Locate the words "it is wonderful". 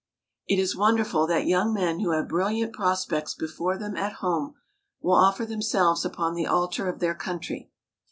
0.47-1.27